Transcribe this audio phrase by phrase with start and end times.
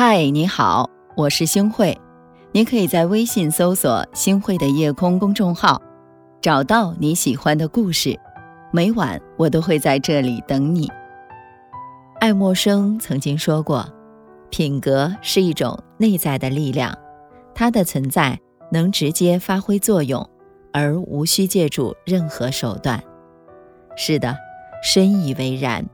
[0.00, 2.00] 嗨，你好，我是星慧。
[2.52, 5.82] 你可以在微信搜索“星慧的夜空”公众号，
[6.40, 8.16] 找到你喜欢的故事。
[8.72, 10.88] 每晚我都会在这里等你。
[12.20, 13.84] 爱默生曾经说过
[14.50, 16.96] ：“品格是一种内在的力量，
[17.52, 18.38] 它的存在
[18.70, 20.24] 能直接发挥作用，
[20.72, 23.02] 而无需借助任何手段。”
[23.98, 24.36] 是的，
[24.80, 25.84] 深以为然。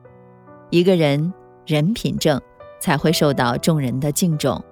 [0.69, 1.33] 一个人
[1.65, 2.39] 人品正。
[2.85, 4.63] 才会受到众人的敬重，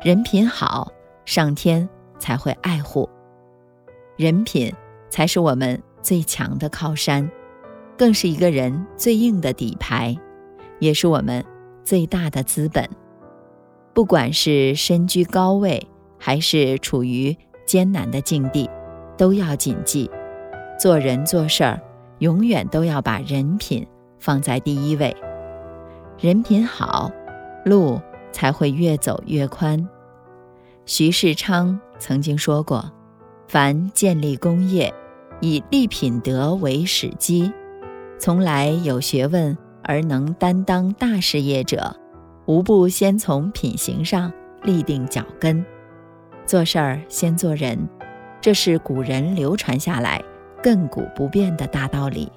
[0.00, 0.90] 人品好，
[1.26, 1.86] 上天
[2.18, 3.06] 才会爱护。
[4.16, 4.72] 人品
[5.10, 7.30] 才是我们最强的靠山，
[7.94, 10.16] 更是一个人最硬的底牌，
[10.78, 11.44] 也是我们
[11.84, 12.88] 最大的资本。
[13.92, 15.86] 不管是身居高位，
[16.18, 18.70] 还是处于艰难的境地，
[19.14, 20.10] 都要谨记：
[20.80, 21.78] 做人做事儿，
[22.20, 23.86] 永远都要把人品
[24.18, 25.14] 放在第一位。
[26.18, 27.12] 人品好。
[27.64, 28.00] 路
[28.32, 29.88] 才会越走越宽。
[30.86, 32.90] 徐世昌曾经说过
[33.46, 34.92] ：“凡建立功业，
[35.40, 37.52] 以立品德为始基。
[38.18, 41.94] 从来有学问而能担当大事业者，
[42.46, 45.64] 无不先从品行上立定脚跟。
[46.46, 47.78] 做事儿先做人，
[48.40, 50.24] 这是古人流传下来
[50.62, 52.32] 亘古不变的大道理。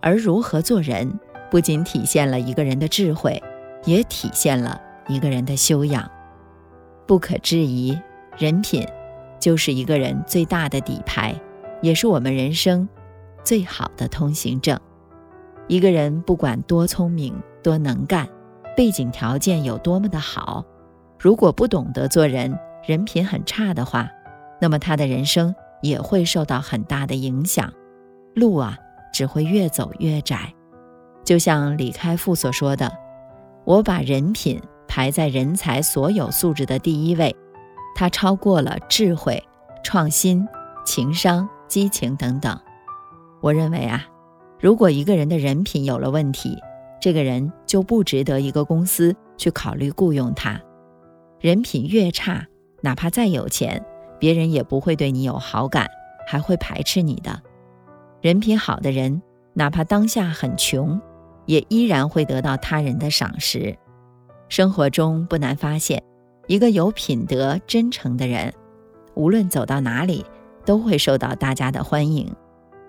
[0.00, 3.40] 而如何做人，不仅体现了一个人的智慧。”
[3.84, 6.10] 也体现了一个人的修养。
[7.06, 7.98] 不可置疑，
[8.38, 8.86] 人品
[9.38, 11.38] 就是一个人最大的底牌，
[11.82, 12.88] 也是我们人生
[13.42, 14.78] 最好的通行证。
[15.68, 18.26] 一个人不管多聪明、多能干，
[18.76, 20.64] 背景条件有多么的好，
[21.18, 24.08] 如果不懂得做人，人品很差的话，
[24.60, 27.70] 那么他的人生也会受到很大的影响，
[28.34, 28.78] 路啊
[29.12, 30.54] 只会越走越窄。
[31.22, 33.03] 就像李开复所说的。
[33.64, 37.34] 我把人品排在人才所有素质的第一位，
[37.94, 39.42] 它超过了智慧、
[39.82, 40.46] 创新、
[40.84, 42.58] 情商、激情等等。
[43.40, 44.06] 我认为啊，
[44.60, 46.58] 如果一个人的人品有了问题，
[47.00, 50.60] 这个人就不值得一个公司去考虑雇佣他。
[51.40, 52.46] 人品越差，
[52.82, 53.84] 哪怕再有钱，
[54.18, 55.88] 别人也不会对你有好感，
[56.26, 57.42] 还会排斥你的。
[58.20, 59.20] 人品好的人，
[59.52, 61.00] 哪怕当下很穷。
[61.46, 63.76] 也依然会得到他人的赏识。
[64.48, 66.02] 生活中不难发现，
[66.46, 68.52] 一个有品德、真诚的人，
[69.14, 70.24] 无论走到哪里，
[70.64, 72.30] 都会受到大家的欢迎，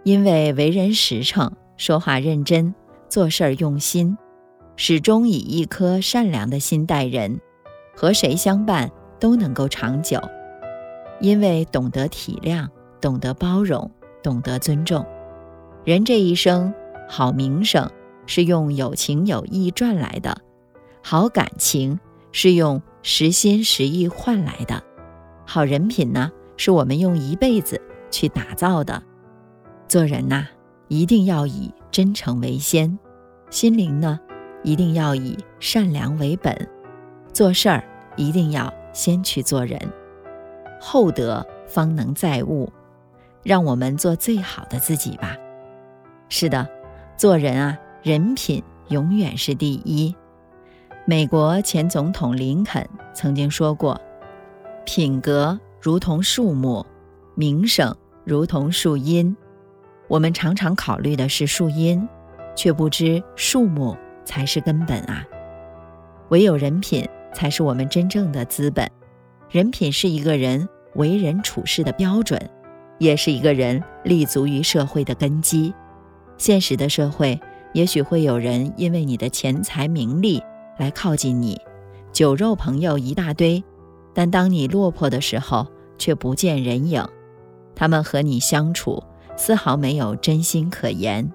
[0.04, 2.74] 因为为人实诚，说话认真，
[3.10, 4.18] 做事儿用心，
[4.76, 7.40] 始终以一颗善良的心待人，
[7.96, 10.22] 和谁相伴都能够长久。
[11.22, 12.68] 因为懂得体谅，
[13.00, 13.90] 懂得包容，
[14.22, 15.06] 懂得尊重。
[15.86, 16.74] 人这一生，
[17.08, 17.90] 好名声。
[18.26, 20.38] 是用有情有义赚来的，
[21.04, 22.00] 好感情
[22.32, 24.84] 是用实心实意换来的，
[25.46, 29.02] 好人品呢，是我们用一辈子去打造的。
[29.88, 30.48] 做人呐，
[30.88, 32.98] 一定要以真诚为先，
[33.50, 34.20] 心灵呢，
[34.64, 36.68] 一定要以善良为本，
[37.32, 37.84] 做事儿
[38.16, 39.80] 一定要先去做人，
[40.82, 42.72] 厚德方能载物。
[43.44, 45.38] 让我们做最好的自己吧。
[46.30, 46.68] 是的，
[47.16, 47.78] 做人啊。
[48.06, 50.14] 人品永远是第一。
[51.08, 54.00] 美国前总统林肯曾经说过
[54.86, 56.86] ：“品格如同树木，
[57.34, 59.36] 名声如同树荫。”
[60.08, 62.08] 我们常常考虑的是树荫，
[62.56, 65.26] 却不知树木才是根本啊！
[66.30, 68.88] 唯有人品才是我们真正的资本。
[69.50, 72.40] 人品是一个人为人处事的标准，
[73.00, 75.74] 也是一个人立足于社会的根基。
[76.38, 77.42] 现实的社会。
[77.76, 80.42] 也许会有人因为你的钱财名利
[80.78, 81.60] 来靠近你，
[82.14, 83.62] 酒肉朋友一大堆，
[84.14, 87.06] 但当你落魄的时候却不见人影。
[87.76, 89.04] 他们和你相处
[89.36, 91.30] 丝毫没有真心可言。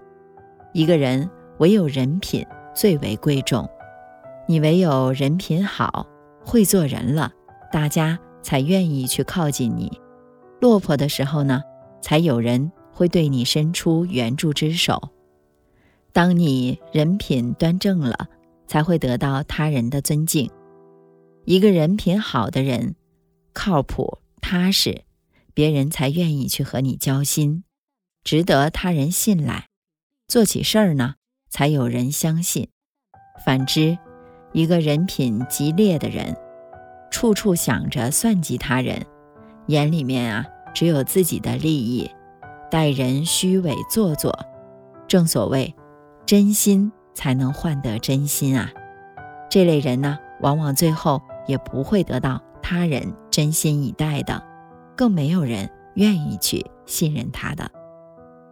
[0.72, 1.28] 一个人
[1.58, 2.42] 唯有人品
[2.74, 3.68] 最为贵重，
[4.48, 6.06] 你唯有人品好，
[6.42, 7.30] 会做人了，
[7.70, 9.92] 大家才愿意去靠近你。
[10.58, 11.60] 落魄的时候呢，
[12.00, 14.98] 才有人会对你伸出援助之手。
[16.12, 18.28] 当你人品端正了，
[18.66, 20.50] 才会得到他人的尊敬。
[21.44, 22.94] 一个人品好的人，
[23.52, 25.02] 靠谱踏实，
[25.54, 27.64] 别人才愿意去和你交心，
[28.24, 29.68] 值得他人信赖。
[30.28, 31.14] 做起事儿呢，
[31.48, 32.68] 才有人相信。
[33.44, 33.98] 反之，
[34.52, 36.36] 一个人品极劣的人，
[37.10, 39.06] 处处想着算计他人，
[39.68, 42.10] 眼里面啊只有自己的利益，
[42.70, 44.36] 待人虚伪做作。
[45.08, 45.74] 正所谓。
[46.30, 48.70] 真心才能换得真心啊！
[49.50, 54.40] 这类人呢，往往最后也不会得到他人真心以待的，
[54.96, 57.68] 更没有人愿意去信任他的。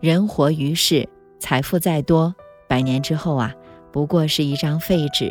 [0.00, 1.08] 人活于世，
[1.38, 2.34] 财富再多，
[2.68, 3.54] 百年之后啊，
[3.92, 5.30] 不过是一张废纸；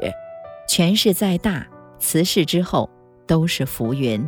[0.69, 1.67] 权势再大，
[1.99, 2.89] 辞世之后
[3.27, 4.25] 都是浮云。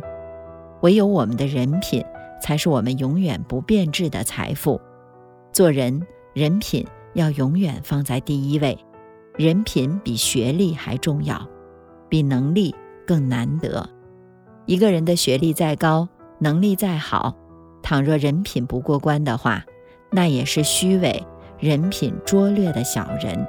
[0.82, 2.04] 唯有我们的人品，
[2.42, 4.78] 才是我们永远不变质的财富。
[5.54, 8.78] 做人，人品要永远放在第一位，
[9.36, 11.48] 人品比学历还重要，
[12.08, 12.74] 比能力
[13.06, 13.88] 更难得。
[14.66, 16.08] 一个人的学历再高，
[16.38, 17.34] 能力再好，
[17.82, 19.64] 倘若人品不过关的话，
[20.10, 21.24] 那也是虚伪、
[21.58, 23.46] 人品拙劣的小人。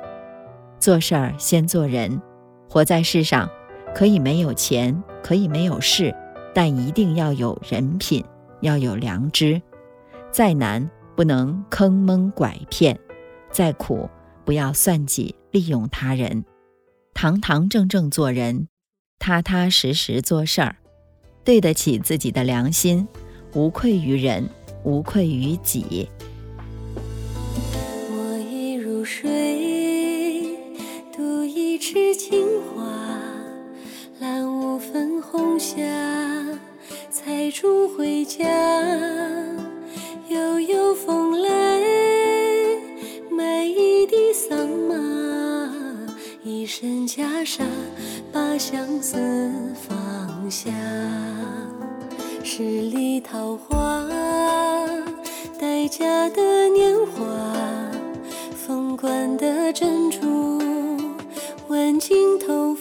[0.80, 2.22] 做事儿先做人，
[2.68, 3.50] 活在世上，
[3.94, 6.16] 可以没有钱，可以没有势。
[6.54, 8.26] 但一定要有人品，
[8.60, 9.62] 要有良知。
[10.32, 13.00] 再难不能坑蒙拐骗，
[13.52, 14.10] 再苦
[14.46, 16.44] 不要算计利用他人。
[17.14, 18.68] 堂堂正正做人，
[19.20, 20.78] 踏踏实实做事儿，
[21.44, 23.08] 对得起自己的良心，
[23.54, 24.50] 无愧于人，
[24.84, 26.10] 无愧于己。
[28.10, 30.58] 我已入睡，
[31.16, 32.84] 独一池青花，
[34.20, 35.78] 揽五分红霞。
[37.10, 38.46] 采竹回家，
[46.92, 47.64] 身袈裟，
[48.34, 49.18] 把相思
[49.88, 50.70] 放下。
[52.44, 54.06] 十里桃花，
[55.58, 57.24] 待嫁的年华，
[58.54, 60.60] 凤冠的珍珠，
[61.70, 62.81] 挽进头发